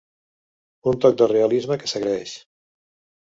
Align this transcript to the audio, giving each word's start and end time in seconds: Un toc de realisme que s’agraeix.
Un 0.91 0.95
toc 1.03 1.19
de 1.21 1.27
realisme 1.33 1.77
que 1.83 1.89
s’agraeix. 1.93 2.33